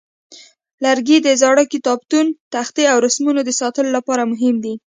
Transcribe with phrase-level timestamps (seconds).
[0.83, 4.73] لرګي د زاړه کتابتونه، تختې، او رسمونو د ساتلو لپاره مهم دي.